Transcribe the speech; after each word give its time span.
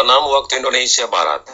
pukul 0.00 0.08
6 0.08 0.32
waktu 0.32 0.52
Indonesia 0.64 1.04
Barat. 1.12 1.44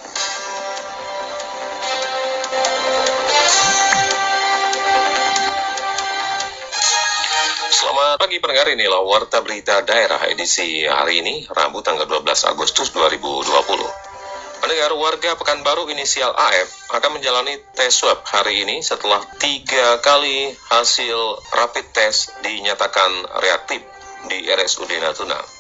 Selamat 7.75 8.23
pagi 8.23 8.39
pendengar, 8.39 8.71
inilah 8.71 9.03
Warta 9.03 9.43
Berita 9.43 9.83
Daerah 9.83 10.31
edisi 10.31 10.87
hari 10.87 11.27
ini, 11.27 11.35
Rabu 11.51 11.83
tanggal 11.83 12.07
12 12.07 12.47
Agustus 12.47 12.95
2020. 12.95 13.51
Pendengar 14.63 14.95
warga 14.95 15.35
Pekanbaru 15.35 15.91
inisial 15.91 16.31
AF 16.31 16.91
akan 16.95 17.19
menjalani 17.19 17.59
tes 17.75 17.91
swab 17.99 18.23
hari 18.31 18.63
ini 18.63 18.79
setelah 18.79 19.27
tiga 19.43 19.99
kali 20.07 20.55
hasil 20.71 21.19
rapid 21.51 21.87
test 21.91 22.31
dinyatakan 22.47 23.11
reaktif 23.43 23.83
di 24.31 24.47
RSUD 24.47 24.91
Natuna. 25.03 25.56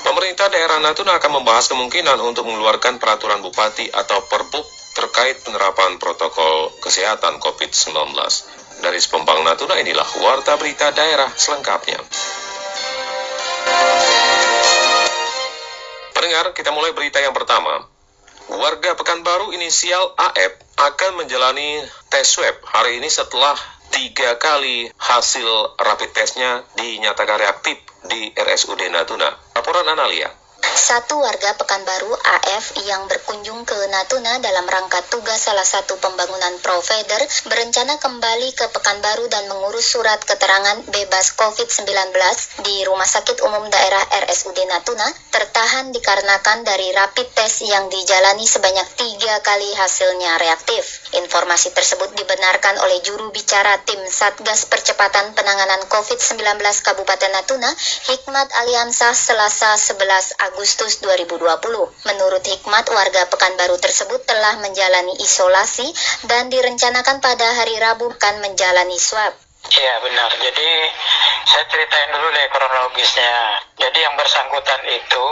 Pemerintah 0.00 0.48
daerah 0.48 0.80
Natuna 0.80 1.20
akan 1.20 1.42
membahas 1.42 1.68
kemungkinan 1.68 2.16
untuk 2.24 2.48
mengeluarkan 2.48 2.96
peraturan 2.96 3.44
bupati 3.44 3.92
atau 3.92 4.24
perbuk 4.24 4.64
terkait 4.96 5.44
penerapan 5.44 6.00
protokol 6.00 6.72
kesehatan 6.80 7.36
COVID-19. 7.42 8.16
Dari 8.80 8.96
Sepembang 8.96 9.44
Natuna 9.44 9.76
inilah 9.76 10.08
Warta 10.24 10.56
Berita 10.56 10.88
Daerah 10.94 11.28
selengkapnya. 11.36 12.00
Pendengar, 16.16 16.56
kita 16.56 16.70
mulai 16.72 16.96
berita 16.96 17.20
yang 17.20 17.36
pertama. 17.36 17.89
Warga 18.50 18.98
Pekanbaru 18.98 19.54
inisial 19.54 20.10
AF 20.18 20.52
akan 20.74 21.22
menjalani 21.22 21.86
tes 22.10 22.26
swab 22.26 22.58
hari 22.66 22.98
ini 22.98 23.06
setelah 23.06 23.54
tiga 23.94 24.42
kali 24.42 24.90
hasil 24.98 25.78
rapid 25.78 26.10
testnya 26.10 26.66
dinyatakan 26.74 27.38
reaktif 27.38 27.78
di 28.10 28.34
RSUD 28.34 28.90
Natuna. 28.90 29.30
Laporan 29.54 29.86
Analia. 29.86 30.39
Satu 30.70 31.18
warga 31.18 31.58
Pekanbaru 31.58 32.14
AF 32.14 32.78
yang 32.86 33.10
berkunjung 33.10 33.66
ke 33.66 33.74
Natuna 33.90 34.38
dalam 34.38 34.62
rangka 34.70 35.02
tugas 35.10 35.42
salah 35.42 35.66
satu 35.66 35.98
pembangunan 35.98 36.54
provider 36.62 37.18
berencana 37.50 37.98
kembali 37.98 38.54
ke 38.54 38.70
Pekanbaru 38.70 39.26
dan 39.26 39.50
mengurus 39.50 39.90
surat 39.90 40.22
keterangan 40.22 40.78
bebas 40.94 41.34
COVID-19 41.34 42.14
di 42.62 42.86
Rumah 42.86 43.06
Sakit 43.06 43.42
Umum 43.42 43.66
Daerah 43.66 44.02
RSUD 44.30 44.62
Natuna 44.70 45.10
tertahan 45.34 45.90
dikarenakan 45.90 46.62
dari 46.62 46.94
rapid 46.94 47.34
test 47.34 47.66
yang 47.66 47.90
dijalani 47.90 48.46
sebanyak 48.46 48.86
tiga 48.94 49.42
kali 49.42 49.74
hasilnya 49.74 50.38
reaktif. 50.38 51.02
Informasi 51.18 51.74
tersebut 51.74 52.14
dibenarkan 52.14 52.78
oleh 52.78 53.02
juru 53.02 53.34
bicara 53.34 53.74
tim 53.82 53.98
Satgas 54.06 54.70
Percepatan 54.70 55.34
Penanganan 55.34 55.82
COVID-19 55.90 56.62
Kabupaten 56.86 57.30
Natuna, 57.34 57.70
Hikmat 58.06 58.48
Aliansah 58.54 59.18
Selasa 59.18 59.74
11 59.74 60.38
Agustus 60.46 60.60
2020. 60.78 61.40
Menurut 62.06 62.44
Hikmat, 62.46 62.84
warga 62.92 63.22
Pekanbaru 63.26 63.80
tersebut 63.82 64.22
telah 64.22 64.60
menjalani 64.62 65.18
isolasi 65.18 65.90
dan 66.30 66.46
direncanakan 66.46 67.18
pada 67.18 67.48
hari 67.58 67.74
Rabu 67.80 68.12
akan 68.14 68.44
menjalani 68.44 69.00
swab. 69.00 69.34
Iya 69.68 69.94
benar. 70.00 70.30
Jadi 70.40 70.70
saya 71.44 71.64
ceritain 71.68 72.10
dulu 72.16 72.26
deh 72.32 72.46
kronologisnya. 72.48 73.60
Jadi 73.76 73.98
yang 74.00 74.14
bersangkutan 74.16 74.82
itu 74.88 75.26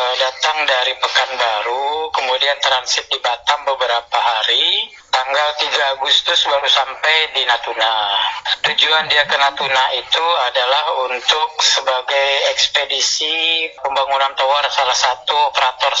uh, 0.00 0.14
datang 0.18 0.64
dari 0.64 0.96
Pekanbaru, 0.96 2.13
kemudian 2.24 2.56
transit 2.64 3.04
di 3.12 3.20
Batam 3.20 3.68
beberapa 3.68 4.16
hari. 4.16 4.88
Tanggal 5.12 5.48
3 5.60 5.94
Agustus 6.00 6.40
baru 6.48 6.64
sampai 6.64 7.36
di 7.36 7.44
Natuna. 7.44 8.16
Tujuan 8.64 9.04
dia 9.12 9.28
ke 9.28 9.36
Natuna 9.36 9.92
itu 9.92 10.26
adalah 10.48 11.04
untuk 11.04 11.60
sebagai 11.60 12.48
ekspedisi 12.56 13.68
pembangunan 13.76 14.32
tower 14.40 14.64
salah 14.72 14.96
satu 14.96 15.36
operator 15.52 15.92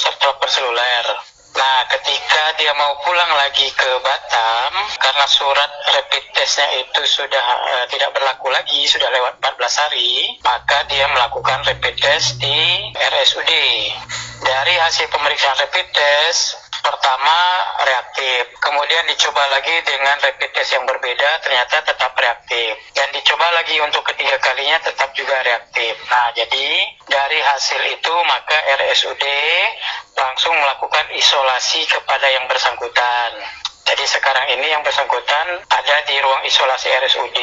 seluler. 0.48 1.33
Nah, 1.54 1.86
ketika 1.86 2.58
dia 2.58 2.74
mau 2.74 2.98
pulang 3.06 3.30
lagi 3.38 3.70
ke 3.70 3.90
Batam, 4.02 4.72
karena 4.98 5.26
surat 5.30 5.70
rapid 5.94 6.24
testnya 6.34 6.66
itu 6.82 7.02
sudah 7.06 7.44
uh, 7.46 7.86
tidak 7.86 8.10
berlaku 8.10 8.50
lagi, 8.50 8.82
sudah 8.90 9.06
lewat 9.14 9.38
14 9.38 9.82
hari, 9.86 10.34
maka 10.42 10.82
dia 10.90 11.06
melakukan 11.14 11.62
rapid 11.62 11.94
test 11.94 12.42
di 12.42 12.90
RSUD. 12.98 13.52
Dari 14.42 14.74
hasil 14.82 15.06
pemeriksaan 15.14 15.54
rapid 15.62 15.86
test, 15.94 16.63
pertama 16.84 17.36
reaktif, 17.80 18.52
kemudian 18.60 19.08
dicoba 19.08 19.40
lagi 19.48 19.72
dengan 19.88 20.20
rapid 20.20 20.50
test 20.52 20.76
yang 20.76 20.84
berbeda, 20.84 21.40
ternyata 21.40 21.80
tetap 21.80 22.12
reaktif, 22.12 22.76
dan 22.92 23.08
dicoba 23.16 23.48
lagi 23.56 23.80
untuk 23.80 24.04
ketiga 24.12 24.36
kalinya 24.44 24.76
tetap 24.84 25.08
juga 25.16 25.40
reaktif. 25.40 25.96
Nah, 26.12 26.28
jadi 26.36 26.68
dari 27.08 27.40
hasil 27.40 27.80
itu 27.88 28.14
maka 28.28 28.56
RSUD 28.84 29.24
langsung 30.12 30.52
melakukan 30.52 31.08
isolasi 31.16 31.88
kepada 31.88 32.28
yang 32.28 32.44
bersangkutan. 32.44 33.30
Jadi 33.84 34.04
sekarang 34.08 34.48
ini 34.56 34.72
yang 34.72 34.80
bersangkutan 34.80 35.60
ada 35.68 35.96
di 36.08 36.16
ruang 36.20 36.44
isolasi 36.48 36.88
RSUD 36.88 37.38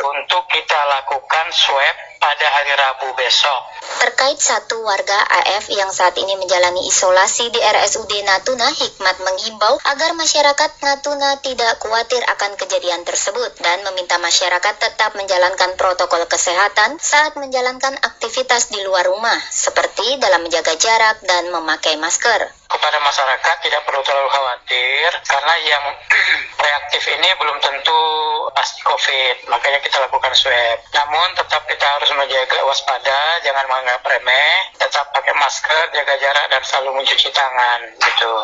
untuk 0.00 0.48
kita 0.48 0.80
lakukan 0.88 1.46
swab 1.52 1.96
pada 2.26 2.46
hari 2.58 2.74
Rabu 2.74 3.14
besok. 3.14 3.60
Terkait 4.02 4.34
satu 4.42 4.82
warga 4.82 5.14
AF 5.14 5.70
yang 5.70 5.94
saat 5.94 6.18
ini 6.18 6.34
menjalani 6.34 6.82
isolasi 6.90 7.54
di 7.54 7.60
RSUD 7.62 8.10
Natuna, 8.26 8.66
Hikmat 8.66 9.22
menghimbau 9.22 9.78
agar 9.86 10.10
masyarakat 10.18 10.70
Natuna 10.82 11.38
tidak 11.38 11.78
khawatir 11.78 12.18
akan 12.26 12.58
kejadian 12.58 13.06
tersebut 13.06 13.54
dan 13.62 13.86
meminta 13.86 14.18
masyarakat 14.18 14.74
tetap 14.74 15.14
menjalankan 15.14 15.78
protokol 15.78 16.26
kesehatan 16.26 16.98
saat 16.98 17.38
menjalankan 17.38 17.94
aktivitas 18.02 18.74
di 18.74 18.82
luar 18.82 19.06
rumah, 19.06 19.38
seperti 19.54 20.18
dalam 20.18 20.42
menjaga 20.42 20.74
jarak 20.74 21.22
dan 21.22 21.54
memakai 21.54 21.94
masker 21.94 22.65
kepada 22.66 22.98
masyarakat 23.02 23.56
tidak 23.62 23.82
perlu 23.86 24.02
terlalu 24.02 24.30
khawatir 24.30 25.10
karena 25.26 25.54
yang 25.66 25.84
reaktif 26.64 27.02
ini 27.10 27.28
belum 27.38 27.58
tentu 27.62 28.02
pasti 28.56 28.80
COVID, 28.82 29.46
makanya 29.52 29.78
kita 29.84 30.00
lakukan 30.00 30.32
swab. 30.32 30.78
Namun 30.94 31.28
tetap 31.36 31.62
kita 31.68 31.86
harus 31.86 32.10
menjaga 32.16 32.60
waspada, 32.66 33.20
jangan 33.44 33.64
menganggap 33.68 34.02
remeh, 34.06 34.54
tetap 34.80 35.12
pakai 35.12 35.34
masker, 35.36 35.84
jaga 35.92 36.14
jarak 36.18 36.46
dan 36.50 36.62
selalu 36.64 37.02
mencuci 37.02 37.28
tangan 37.30 37.80
gitu. 38.00 38.34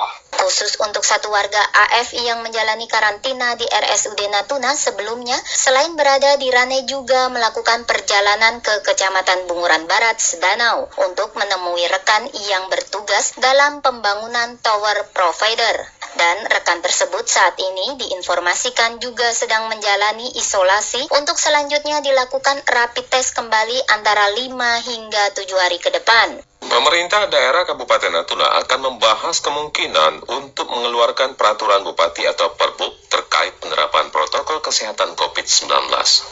Khusus 0.42 0.74
untuk 0.82 1.06
satu 1.06 1.30
warga 1.30 1.62
AF 1.70 2.18
yang 2.18 2.42
menjalani 2.42 2.90
karantina 2.90 3.54
di 3.54 3.62
RSUD 3.62 4.26
Natuna 4.26 4.74
sebelumnya, 4.74 5.38
selain 5.46 5.94
berada 5.94 6.34
di 6.34 6.50
Rane 6.50 6.82
juga 6.82 7.30
melakukan 7.30 7.86
perjalanan 7.86 8.58
ke 8.58 8.82
Kecamatan 8.82 9.46
Bunguran 9.46 9.86
Barat, 9.86 10.18
Sedanau, 10.18 10.90
untuk 10.98 11.38
menemui 11.38 11.86
rekan 11.86 12.26
yang 12.50 12.66
bertugas 12.66 13.38
dalam 13.38 13.86
pembangunan 13.86 14.58
tower 14.58 15.06
provider. 15.14 15.86
Dan 16.18 16.36
rekan 16.50 16.82
tersebut 16.82 17.22
saat 17.22 17.54
ini 17.62 18.02
diinformasikan 18.02 18.98
juga 18.98 19.30
sedang 19.30 19.70
menjalani 19.70 20.26
isolasi 20.42 21.06
untuk 21.22 21.38
selanjutnya 21.38 22.02
dilakukan 22.02 22.66
rapid 22.66 23.06
test 23.14 23.38
kembali 23.38 23.78
antara 23.94 24.34
5 24.34 24.50
hingga 24.90 25.38
7 25.38 25.62
hari 25.62 25.78
ke 25.78 25.94
depan. 25.94 26.42
Pemerintah 26.72 27.28
daerah 27.28 27.68
Kabupaten 27.68 28.08
Natuna 28.08 28.48
akan 28.64 28.80
membahas 28.80 29.44
kemungkinan 29.44 30.24
untuk 30.24 30.72
mengeluarkan 30.72 31.36
peraturan 31.36 31.84
bupati 31.84 32.24
atau 32.24 32.48
perbuk 32.56 32.96
terkait 33.12 33.52
penerapan 33.60 34.08
protokol 34.08 34.64
kesehatan 34.64 35.12
COVID-19. 35.12 35.68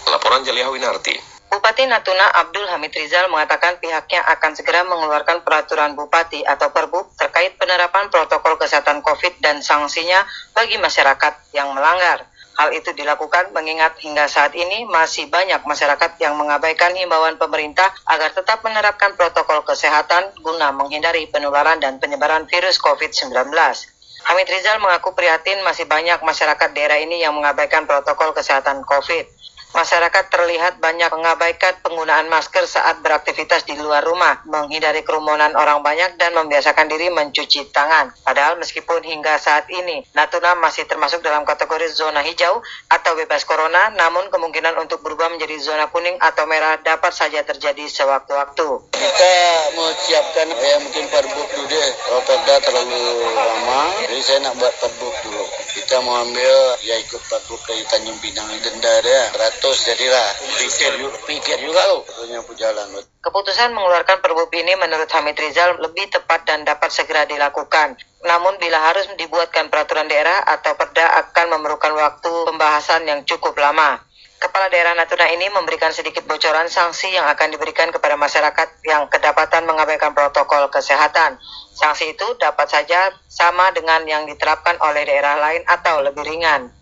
Laporan 0.09 0.41
Jalia 0.41 0.73
Winarti. 0.73 1.13
Bupati 1.53 1.85
Natuna 1.85 2.33
Abdul 2.41 2.65
Hamid 2.73 2.89
Rizal 2.89 3.29
mengatakan 3.29 3.85
pihaknya 3.85 4.25
akan 4.33 4.57
segera 4.57 4.81
mengeluarkan 4.89 5.45
peraturan 5.45 5.93
bupati 5.93 6.41
atau 6.41 6.73
perbuk 6.73 7.13
terkait 7.21 7.61
penerapan 7.61 8.09
protokol 8.09 8.57
kesehatan 8.57 9.05
COVID 9.05 9.45
dan 9.45 9.61
sanksinya 9.61 10.25
bagi 10.57 10.81
masyarakat 10.81 11.53
yang 11.53 11.77
melanggar. 11.77 12.25
Hal 12.59 12.75
itu 12.75 12.91
dilakukan 12.93 13.55
mengingat 13.55 13.97
hingga 14.03 14.27
saat 14.27 14.53
ini 14.59 14.85
masih 14.89 15.31
banyak 15.31 15.63
masyarakat 15.65 16.19
yang 16.19 16.35
mengabaikan 16.37 16.93
himbauan 16.93 17.39
pemerintah 17.39 17.89
agar 18.11 18.35
tetap 18.35 18.61
menerapkan 18.67 19.15
protokol 19.15 19.63
kesehatan 19.65 20.35
guna 20.43 20.75
menghindari 20.75 21.31
penularan 21.31 21.79
dan 21.79 22.03
penyebaran 22.03 22.45
virus 22.51 22.77
COVID-19. 22.83 23.33
Hamid 24.21 24.49
Rizal 24.53 24.77
mengaku 24.85 25.17
prihatin 25.17 25.65
masih 25.65 25.89
banyak 25.89 26.21
masyarakat 26.21 26.69
daerah 26.77 27.01
ini 27.01 27.25
yang 27.25 27.33
mengabaikan 27.33 27.89
protokol 27.89 28.37
kesehatan 28.37 28.85
COVID. 28.85 29.40
Masyarakat 29.71 30.35
terlihat 30.35 30.83
banyak 30.83 31.15
mengabaikan 31.15 31.79
penggunaan 31.87 32.27
masker 32.27 32.67
saat 32.67 32.99
beraktivitas 33.07 33.63
di 33.63 33.79
luar 33.79 34.03
rumah, 34.03 34.43
menghindari 34.43 35.07
kerumunan 35.07 35.55
orang 35.55 35.79
banyak 35.87 36.19
dan 36.19 36.35
membiasakan 36.35 36.91
diri 36.91 37.07
mencuci 37.07 37.71
tangan. 37.71 38.11
Padahal 38.27 38.59
meskipun 38.59 38.99
hingga 39.07 39.39
saat 39.39 39.71
ini 39.71 40.03
Natuna 40.11 40.59
masih 40.59 40.91
termasuk 40.91 41.23
dalam 41.23 41.47
kategori 41.47 41.87
zona 41.95 42.19
hijau 42.27 42.59
atau 42.91 43.13
bebas 43.15 43.47
corona, 43.47 43.95
namun 43.95 44.27
kemungkinan 44.35 44.75
untuk 44.83 45.07
berubah 45.07 45.31
menjadi 45.31 45.55
zona 45.63 45.87
kuning 45.87 46.19
atau 46.19 46.51
merah 46.51 46.75
dapat 46.83 47.15
saja 47.15 47.47
terjadi 47.47 47.87
sewaktu-waktu. 47.87 48.69
Kita 48.91 49.35
mau 49.79 49.91
siapkan 50.03 50.51
ya 50.51 50.77
mungkin 50.83 51.05
perbuk 51.15 51.47
dulu 51.55 51.71
deh. 51.71 51.89
Kalau 52.11 52.23
perda 52.27 52.55
terlalu 52.59 53.03
lama, 53.39 53.83
jadi 54.03 54.19
saya 54.19 54.39
nak 54.51 54.59
buat 54.59 54.75
perbuk 54.83 55.15
dulu. 55.23 55.45
Kita 55.91 56.07
mau 56.07 56.23
ambil 56.23 56.79
ya 56.87 57.03
ikut 57.03 57.19
Pak 57.19 57.51
ke 57.51 57.83
Tanjung 57.91 58.15
Pinang 58.23 58.47
denda 58.63 58.95
dia 59.03 59.27
ratus 59.35 59.91
jadilah 59.91 60.29
pikir 60.63 61.03
pikir 61.27 61.59
juga 61.67 61.83
loh 61.91 62.07
katanya 62.07 62.47
jalan 62.55 63.03
Keputusan 63.19 63.75
mengeluarkan 63.75 64.23
Perbup 64.23 64.55
ini 64.55 64.79
menurut 64.79 65.11
Hamid 65.11 65.35
Rizal 65.35 65.83
lebih 65.83 66.07
tepat 66.15 66.47
dan 66.47 66.63
dapat 66.63 66.95
segera 66.95 67.27
dilakukan. 67.27 67.99
Namun 68.23 68.63
bila 68.63 68.79
harus 68.79 69.11
dibuatkan 69.19 69.67
peraturan 69.67 70.07
daerah 70.07 70.47
atau 70.47 70.79
perda 70.79 71.27
akan 71.27 71.59
memerlukan 71.59 71.91
waktu 71.99 72.33
pembahasan 72.47 73.11
yang 73.11 73.27
cukup 73.27 73.59
lama. 73.59 73.99
Kepala 74.41 74.73
Daerah 74.73 74.97
Natuna 74.97 75.29
ini 75.29 75.53
memberikan 75.53 75.93
sedikit 75.93 76.25
bocoran 76.25 76.65
sanksi 76.65 77.13
yang 77.13 77.29
akan 77.29 77.53
diberikan 77.53 77.93
kepada 77.93 78.17
masyarakat 78.17 78.81
yang 78.89 79.05
kedapatan 79.13 79.69
mengabaikan 79.69 80.17
protokol 80.17 80.65
kesehatan. 80.73 81.37
Sanksi 81.77 82.17
itu 82.17 82.25
dapat 82.41 82.73
saja 82.73 83.13
sama 83.29 83.69
dengan 83.77 84.01
yang 84.09 84.25
diterapkan 84.25 84.81
oleh 84.81 85.05
daerah 85.05 85.37
lain 85.37 85.61
atau 85.69 86.01
lebih 86.01 86.25
ringan. 86.25 86.73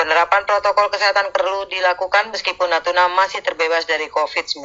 Penerapan 0.00 0.48
protokol 0.48 0.88
kesehatan 0.88 1.28
perlu 1.28 1.68
dilakukan 1.68 2.32
meskipun 2.32 2.72
Natuna 2.72 3.12
masih 3.12 3.44
terbebas 3.44 3.84
dari 3.84 4.08
COVID-19. 4.08 4.64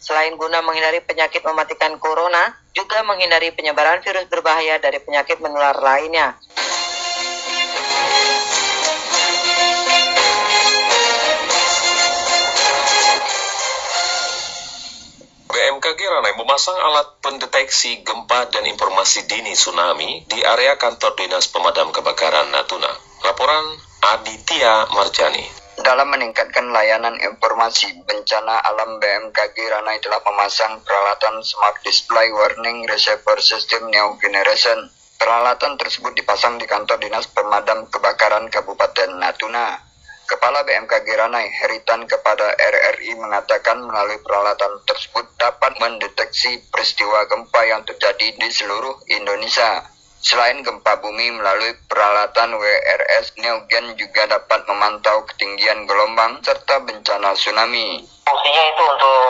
Selain 0.00 0.32
guna 0.40 0.64
menghindari 0.64 1.04
penyakit 1.04 1.44
mematikan 1.44 2.00
corona, 2.00 2.56
juga 2.72 3.04
menghindari 3.04 3.52
penyebaran 3.52 4.00
virus 4.00 4.24
berbahaya 4.32 4.80
dari 4.80 5.04
penyakit 5.04 5.36
menular 5.44 5.76
lainnya. 5.76 6.32
Ranai 15.94 16.34
memasang 16.34 16.74
alat 16.74 17.22
pendeteksi 17.22 18.02
gempa 18.02 18.50
dan 18.50 18.66
informasi 18.66 19.30
dini 19.30 19.54
tsunami 19.54 20.26
di 20.26 20.42
area 20.42 20.74
kantor 20.74 21.14
Dinas 21.14 21.46
Pemadam 21.54 21.94
Kebakaran 21.94 22.50
Natuna. 22.50 22.90
Laporan 23.22 23.78
Aditya 24.02 24.90
Marjani. 24.90 25.46
Dalam 25.78 26.10
meningkatkan 26.10 26.66
layanan 26.74 27.14
informasi 27.22 27.94
bencana 28.10 28.58
alam 28.66 28.98
BMKG 28.98 29.54
Ranai 29.70 30.02
telah 30.02 30.18
memasang 30.26 30.82
peralatan 30.82 31.38
Smart 31.46 31.78
Display 31.86 32.26
Warning 32.34 32.90
Receiver 32.90 33.38
System 33.38 33.86
New 33.86 34.18
Generation. 34.18 34.90
Peralatan 35.14 35.78
tersebut 35.78 36.10
dipasang 36.18 36.58
di 36.58 36.66
kantor 36.66 36.98
Dinas 36.98 37.30
Pemadam 37.30 37.86
Kebakaran 37.86 38.50
Kabupaten 38.50 39.14
Natuna. 39.14 39.93
Kepala 40.24 40.64
BMKG 40.64 41.04
Ranai 41.20 41.52
Heritan 41.52 42.08
kepada 42.08 42.56
RRI 42.56 43.12
mengatakan 43.20 43.76
melalui 43.84 44.16
peralatan 44.24 44.80
tersebut 44.88 45.28
dapat 45.36 45.76
mendeteksi 45.76 46.64
peristiwa 46.72 47.28
gempa 47.28 47.60
yang 47.68 47.84
terjadi 47.84 48.32
di 48.32 48.48
seluruh 48.48 49.04
Indonesia. 49.12 49.84
Selain 50.24 50.64
gempa 50.64 50.96
bumi 51.04 51.36
melalui 51.36 51.76
peralatan 51.84 52.56
WRS, 52.56 53.36
Neogen 53.44 53.92
juga 54.00 54.24
dapat 54.24 54.64
memantau 54.64 55.28
ketinggian 55.28 55.84
gelombang 55.84 56.40
serta 56.40 56.80
bencana 56.80 57.36
tsunami. 57.36 58.00
Fungsinya 58.24 58.62
itu 58.72 58.82
untuk 58.88 59.20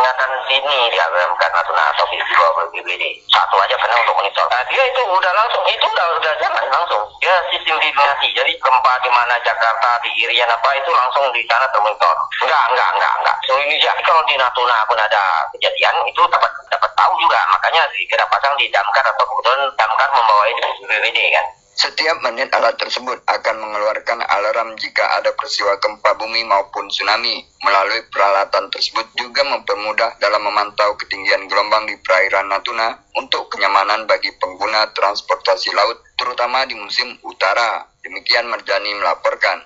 peringatan 0.00 0.32
dini 0.48 0.80
BMK 0.96 1.42
Natuna 1.52 1.84
atau 1.92 2.08
BPBD. 2.08 3.04
Satu 3.28 3.60
aja 3.60 3.76
karena 3.76 4.00
untuk 4.00 4.16
monitor. 4.16 4.48
Nah, 4.48 4.64
dia 4.72 4.80
itu 4.88 5.00
udah 5.04 5.32
langsung, 5.36 5.60
itu 5.68 5.84
udah 5.84 6.06
udah 6.16 6.32
jalan 6.40 6.64
langsung. 6.72 7.04
Dia 7.20 7.36
sistem 7.52 7.76
dinasti. 7.76 8.32
Jadi 8.32 8.56
gempa 8.56 8.96
di 9.04 9.12
mana 9.12 9.36
Jakarta, 9.44 10.00
di 10.00 10.08
Irian 10.24 10.48
apa 10.48 10.72
itu 10.72 10.88
langsung 10.88 11.28
di 11.36 11.44
sana 11.44 11.68
termonitor. 11.68 12.16
Enggak, 12.40 12.64
enggak, 12.72 12.90
enggak, 12.96 13.14
enggak. 13.20 13.36
Seluruh 13.44 13.60
Indonesia. 13.60 13.92
Kalau 14.00 14.22
di 14.24 14.34
Natuna 14.40 14.76
pun 14.88 14.96
ada 14.96 15.22
kejadian 15.52 15.94
itu 16.08 16.22
dapat 16.32 16.50
dapat 16.72 16.90
tahu 16.96 17.12
juga. 17.20 17.40
Makanya 17.52 17.84
kita 17.92 18.24
pasang 18.32 18.56
di 18.56 18.72
damkar 18.72 19.04
atau 19.04 19.24
kebetulan 19.28 19.68
damkar 19.76 20.08
membawa 20.16 20.48
itu 20.48 20.64
BPBD 20.88 21.18
kan. 21.36 21.44
Setiap 21.70 22.18
menit 22.26 22.50
alat 22.50 22.74
tersebut 22.76 23.22
akan 23.24 23.56
mengeluarkan 23.62 24.20
alarm 24.26 24.74
jika 24.76 25.06
ada 25.16 25.30
peristiwa 25.32 25.78
gempa 25.78 26.18
bumi 26.18 26.42
maupun 26.42 26.90
tsunami. 26.90 27.46
Melalui 27.62 28.04
peralatan 28.10 28.68
tersebut 28.74 29.06
juga 29.14 29.46
mempermudah 29.46 30.18
dalam 30.18 30.42
memantau 30.44 30.98
ketinggian 30.98 31.46
gelombang 31.46 31.86
di 31.86 31.94
perairan 32.02 32.50
Natuna 32.50 32.98
untuk 33.16 33.48
kenyamanan 33.54 34.04
bagi 34.10 34.34
pengguna 34.36 34.90
transportasi 34.92 35.70
laut, 35.70 36.02
terutama 36.18 36.66
di 36.66 36.74
musim 36.74 37.16
utara. 37.22 37.86
Demikian 38.02 38.50
Merjani 38.50 38.96
melaporkan. 38.96 39.62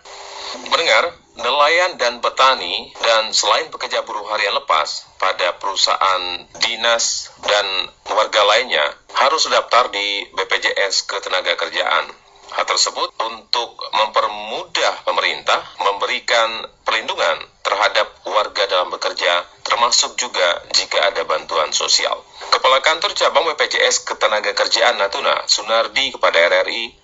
Mendengar, 0.68 1.23
nelayan 1.34 1.98
dan 1.98 2.22
petani 2.22 2.94
dan 3.02 3.34
selain 3.34 3.66
pekerja 3.70 4.06
buruh 4.06 4.26
harian 4.30 4.54
lepas 4.54 5.06
pada 5.18 5.58
perusahaan 5.58 6.22
dinas 6.62 7.30
dan 7.42 7.66
warga 8.06 8.42
lainnya 8.46 8.86
harus 9.14 9.46
daftar 9.50 9.90
di 9.90 10.30
BPJS 10.34 11.10
Ketenagakerjaan. 11.10 12.06
Hal 12.54 12.66
tersebut 12.70 13.10
untuk 13.18 13.74
mempermudah 13.90 15.02
pemerintah 15.02 15.58
memberikan 15.82 16.70
perlindungan 16.86 17.42
terhadap 17.66 18.14
warga 18.28 18.62
dalam 18.70 18.94
bekerja, 18.94 19.42
termasuk 19.66 20.14
juga 20.14 20.62
jika 20.70 21.10
ada 21.10 21.26
bantuan 21.26 21.74
sosial. 21.74 22.14
Kepala 22.54 22.78
Kantor 22.78 23.10
Cabang 23.18 23.48
BPJS 23.50 24.06
Ketenagakerjaan 24.06 25.02
Natuna, 25.02 25.34
Sunardi 25.50 26.14
kepada 26.14 26.38
RRI, 26.46 27.03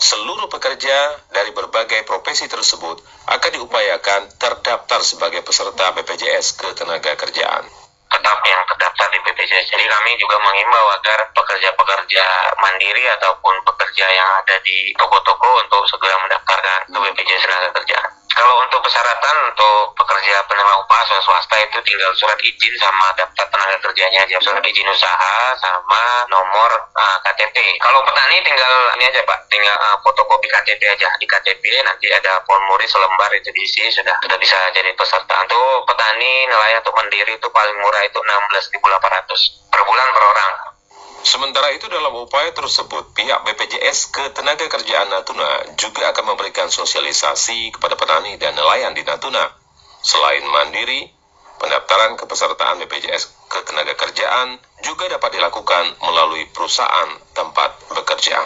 seluruh 0.00 0.48
pekerja 0.48 1.20
dari 1.28 1.52
berbagai 1.52 2.08
profesi 2.08 2.48
tersebut 2.48 3.04
akan 3.28 3.50
diupayakan 3.52 4.32
terdaftar 4.40 5.00
sebagai 5.04 5.44
peserta 5.44 5.92
BPJS 5.92 6.56
Ketenagakerjaan. 6.56 7.68
Tetap 8.10 8.38
yang 8.42 8.62
terdaftar 8.66 9.06
di 9.12 9.20
BPJS. 9.22 9.70
Jadi 9.70 9.84
kami 9.86 10.16
juga 10.18 10.40
mengimbau 10.40 10.86
agar 10.98 11.30
pekerja-pekerja 11.36 12.24
mandiri 12.58 13.04
ataupun 13.20 13.54
pekerja 13.62 14.06
yang 14.08 14.28
ada 14.40 14.56
di 14.64 14.90
toko-toko 14.96 15.68
untuk 15.68 15.84
segera 15.86 16.16
mendaftarkan 16.24 16.90
ke 16.90 16.98
BPJS 16.98 17.44
Ketenagakerjaan. 17.44 18.19
Kalau 18.40 18.56
untuk 18.64 18.80
persyaratan 18.80 19.52
untuk 19.52 19.92
pekerja 20.00 20.40
penerima 20.48 20.72
upah 20.80 21.04
swasta 21.20 21.60
itu 21.60 21.76
tinggal 21.84 22.08
surat 22.16 22.40
izin 22.40 22.72
sama 22.80 23.12
daftar 23.12 23.44
tenaga 23.52 23.76
kerjanya 23.84 24.24
aja, 24.24 24.40
surat 24.40 24.64
izin 24.64 24.88
usaha 24.88 25.52
sama 25.60 26.24
nomor 26.32 26.72
uh, 26.72 27.04
ah, 27.04 27.16
KTP. 27.28 27.76
Kalau 27.84 28.00
petani 28.00 28.40
tinggal 28.40 28.96
ini 28.96 29.12
aja 29.12 29.20
pak, 29.28 29.44
tinggal 29.52 29.76
uh, 29.76 30.00
fotokopi 30.00 30.48
KTP 30.48 30.88
aja 30.88 31.12
di 31.20 31.28
KTP 31.28 31.84
nanti 31.84 32.08
ada 32.16 32.40
formulir 32.48 32.88
selembar 32.88 33.28
itu 33.36 33.52
diisi 33.52 33.92
sudah 33.92 34.16
sudah 34.24 34.40
bisa 34.40 34.56
jadi 34.72 34.88
peserta. 34.96 35.36
Untuk 35.44 35.84
petani 35.84 36.48
nelayan 36.48 36.80
untuk 36.80 36.96
mandiri 36.96 37.36
itu 37.36 37.48
paling 37.52 37.76
murah 37.76 38.02
itu 38.08 38.24
16.800 38.24 39.68
per 39.68 39.84
bulan 39.84 40.08
per 40.16 40.24
orang. 40.24 40.79
Sementara 41.20 41.68
itu 41.76 41.84
dalam 41.92 42.16
upaya 42.16 42.48
tersebut, 42.56 43.12
pihak 43.12 43.44
BPJS 43.44 44.08
Ketenagakerjaan 44.08 45.12
Natuna 45.12 45.76
juga 45.76 46.08
akan 46.16 46.32
memberikan 46.32 46.72
sosialisasi 46.72 47.76
kepada 47.76 47.92
petani 48.00 48.40
dan 48.40 48.56
nelayan 48.56 48.96
di 48.96 49.04
Natuna. 49.04 49.52
Selain 50.00 50.40
mandiri, 50.48 51.12
pendaftaran 51.60 52.16
kepesertaan 52.16 52.80
BPJS 52.80 53.52
Ketenagakerjaan 53.52 54.56
juga 54.80 55.12
dapat 55.12 55.36
dilakukan 55.36 56.00
melalui 56.00 56.48
perusahaan 56.56 57.12
tempat 57.36 57.76
bekerja. 57.92 58.40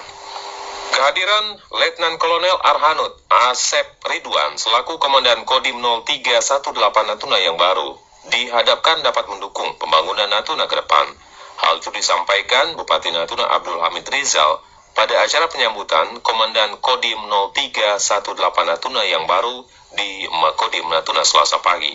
Kehadiran 0.98 1.58
Letnan 1.78 2.18
Kolonel 2.18 2.58
Arhanud 2.58 3.14
Asep 3.50 3.86
Ridwan 4.02 4.58
selaku 4.58 4.98
Komandan 4.98 5.46
Kodim 5.46 5.78
0318 5.78 6.74
Natuna 7.06 7.38
yang 7.38 7.54
baru 7.54 7.94
dihadapkan 8.34 9.06
dapat 9.06 9.30
mendukung 9.30 9.78
pembangunan 9.78 10.26
Natuna 10.26 10.66
ke 10.66 10.74
depan 10.74 11.06
Hal 11.54 11.78
itu 11.78 11.90
disampaikan 11.94 12.74
Bupati 12.74 13.14
Natuna 13.14 13.46
Abdul 13.46 13.78
Hamid 13.78 14.06
Rizal 14.10 14.58
pada 14.94 15.14
acara 15.22 15.50
penyambutan 15.50 16.18
Komandan 16.22 16.78
Kodim 16.78 17.18
0318 17.54 18.34
Natuna 18.66 19.02
yang 19.06 19.26
baru 19.26 19.66
di 19.94 20.26
Makodim 20.30 20.86
Natuna 20.90 21.22
Selasa 21.22 21.62
pagi. 21.62 21.94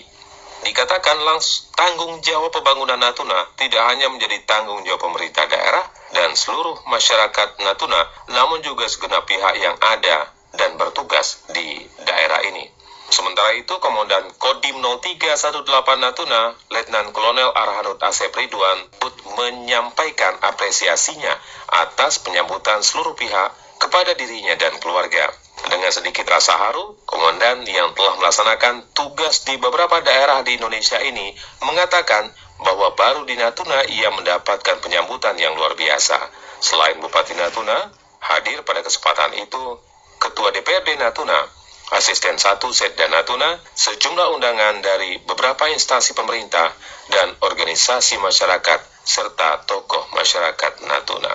Dikatakan 0.59 1.23
langsung 1.23 1.71
tanggung 1.71 2.19
jawab 2.19 2.51
pembangunan 2.51 2.99
Natuna 2.99 3.47
tidak 3.55 3.79
hanya 3.87 4.11
menjadi 4.11 4.43
tanggung 4.43 4.83
jawab 4.83 4.99
pemerintah 4.99 5.47
daerah 5.47 5.87
dan 6.11 6.35
seluruh 6.35 6.75
masyarakat 6.91 7.63
Natuna, 7.63 8.01
namun 8.35 8.59
juga 8.59 8.83
segenap 8.91 9.23
pihak 9.23 9.55
yang 9.55 9.75
ada 9.79 10.27
dan 10.55 10.75
bertugas 10.75 11.47
di 11.55 11.87
daerah 12.03 12.43
ini. 12.51 12.78
Sementara 13.09 13.57
itu, 13.57 13.73
Komandan 13.81 14.29
Kodim 14.37 14.77
0318 14.85 15.65
Natuna, 15.97 16.53
Letnan 16.69 17.09
Kolonel 17.09 17.49
Arhanud 17.49 17.97
Asep 18.05 18.29
Ridwan, 18.29 18.85
menyampaikan 19.33 20.37
apresiasinya 20.45 21.33
atas 21.73 22.21
penyambutan 22.21 22.85
seluruh 22.85 23.17
pihak 23.17 23.49
kepada 23.81 24.13
dirinya 24.13 24.53
dan 24.59 24.77
keluarga. 24.77 25.31
Dengan 25.69 25.91
sedikit 25.91 26.23
rasa 26.29 26.55
haru, 26.55 26.95
komandan 27.03 27.65
yang 27.67 27.91
telah 27.97 28.15
melaksanakan 28.21 28.87
tugas 28.95 29.43
di 29.43 29.59
beberapa 29.59 29.99
daerah 30.05 30.39
di 30.45 30.55
Indonesia 30.55 31.01
ini 31.03 31.35
mengatakan 31.65 32.31
bahwa 32.59 32.95
baru 32.95 33.23
di 33.23 33.35
Natuna 33.39 33.87
ia 33.87 34.11
mendapatkan 34.11 34.79
penyambutan 34.83 35.35
yang 35.39 35.55
luar 35.55 35.75
biasa. 35.75 36.15
Selain 36.59 36.99
Bupati 36.99 37.35
Natuna, 37.35 37.91
hadir 38.19 38.63
pada 38.67 38.83
kesempatan 38.83 39.35
itu 39.39 39.79
Ketua 40.19 40.51
DPRD 40.51 40.99
Natuna, 40.99 41.47
asisten 41.93 42.37
satu 42.37 42.69
Setda 42.69 43.09
Natuna, 43.09 43.57
sejumlah 43.73 44.37
undangan 44.37 44.81
dari 44.81 45.17
beberapa 45.25 45.69
instansi 45.73 46.13
pemerintah 46.13 46.69
dan 47.09 47.33
organisasi 47.41 48.21
masyarakat 48.21 48.79
serta 49.01 49.65
tokoh 49.65 50.13
masyarakat 50.13 50.85
Natuna. 50.85 51.33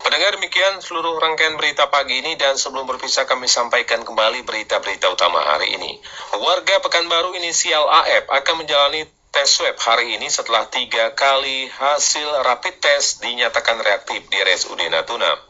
Pendengar 0.00 0.42
demikian 0.42 0.82
seluruh 0.82 1.22
rangkaian 1.22 1.54
berita 1.54 1.86
pagi 1.86 2.18
ini 2.18 2.34
dan 2.34 2.58
sebelum 2.58 2.86
berpisah 2.86 3.30
kami 3.30 3.46
sampaikan 3.46 4.02
kembali 4.02 4.42
berita-berita 4.42 5.06
utama 5.06 5.38
hari 5.38 5.74
ini. 5.78 6.02
Warga 6.34 6.82
Pekanbaru 6.82 7.38
inisial 7.38 7.86
AF 7.86 8.26
akan 8.26 8.66
menjalani 8.66 9.06
tes 9.30 9.46
swab 9.46 9.78
hari 9.78 10.18
ini 10.18 10.26
setelah 10.26 10.66
tiga 10.66 11.14
kali 11.14 11.70
hasil 11.70 12.42
rapid 12.42 12.82
test 12.82 13.22
dinyatakan 13.22 13.78
reaktif 13.78 14.26
di 14.26 14.36
RSUD 14.42 14.90
Natuna. 14.90 15.49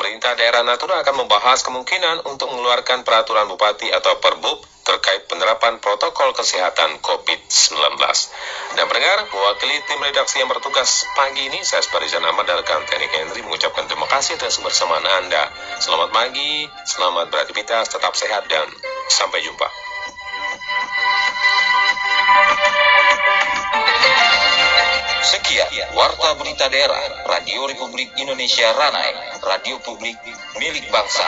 Pemerintah 0.00 0.32
daerah 0.32 0.64
Natuna 0.64 1.04
akan 1.04 1.28
membahas 1.28 1.60
kemungkinan 1.60 2.24
untuk 2.24 2.48
mengeluarkan 2.48 3.04
peraturan 3.04 3.44
bupati 3.52 3.92
atau 3.92 4.16
perbub 4.16 4.64
terkait 4.80 5.28
penerapan 5.28 5.76
protokol 5.76 6.32
kesehatan 6.32 7.04
COVID-19. 7.04 8.00
Dan 8.80 8.84
pendengar, 8.88 9.28
mewakili 9.28 9.76
tim 9.84 10.00
redaksi 10.00 10.40
yang 10.40 10.48
bertugas 10.48 11.04
pagi 11.12 11.52
ini, 11.52 11.60
saya 11.60 11.84
Sparizan 11.84 12.24
Ahmad 12.24 12.48
dan 12.48 12.64
rekan 12.64 12.80
Teknik 12.88 13.12
Henry 13.12 13.44
mengucapkan 13.44 13.84
terima 13.92 14.08
kasih 14.08 14.40
atas 14.40 14.56
kebersamaan 14.56 15.04
Anda. 15.04 15.52
Selamat 15.84 16.08
pagi, 16.16 16.64
selamat 16.88 17.28
beraktivitas, 17.28 17.92
tetap 17.92 18.16
sehat, 18.16 18.48
dan 18.48 18.72
sampai 19.12 19.44
jumpa. 19.44 19.68
Sekian 25.20 25.92
Warta 25.92 26.40
Berita 26.40 26.72
Daerah 26.72 27.28
Radio 27.28 27.68
Republik 27.68 28.16
Indonesia 28.16 28.72
Ranai, 28.72 29.29
radio 29.42 29.80
publik 29.80 30.16
milik 30.60 30.84
bangsa. 30.92 31.26